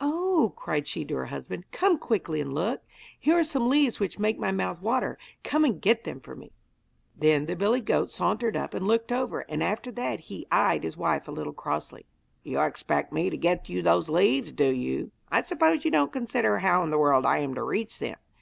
'Oh!' 0.00 0.52
cried 0.56 0.88
she 0.88 1.04
to 1.04 1.14
her 1.14 1.26
husband, 1.26 1.70
'come 1.70 1.98
quickly 1.98 2.40
and 2.40 2.52
look. 2.52 2.82
Here 3.16 3.38
are 3.38 3.44
some 3.44 3.68
leaves 3.68 4.00
which 4.00 4.18
make 4.18 4.36
my 4.36 4.50
mouth 4.50 4.82
water; 4.82 5.16
come 5.44 5.64
and 5.64 5.80
get 5.80 6.02
them 6.02 6.18
for 6.18 6.34
me!' 6.34 6.50
Then 7.14 7.46
the 7.46 7.54
billy 7.54 7.80
goat 7.80 8.10
sauntered 8.10 8.56
up 8.56 8.74
and 8.74 8.88
looked 8.88 9.12
over, 9.12 9.42
and 9.48 9.62
after 9.62 9.92
that 9.92 10.18
he 10.18 10.48
eyed 10.50 10.82
his 10.82 10.96
wife 10.96 11.28
a 11.28 11.30
little 11.30 11.52
crossly. 11.52 12.06
'You 12.42 12.58
expect 12.60 13.12
me 13.12 13.30
to 13.30 13.36
get 13.36 13.68
you 13.68 13.80
those 13.80 14.08
leaves, 14.08 14.50
do 14.50 14.66
you? 14.74 15.12
I 15.30 15.42
suppose 15.42 15.84
you 15.84 15.92
don't 15.92 16.10
consider 16.10 16.58
how 16.58 16.82
in 16.82 16.90
the 16.90 16.98
world 16.98 17.24
I 17.24 17.38
am 17.38 17.54
to 17.54 17.62
reach 17.62 18.00
them? 18.00 18.16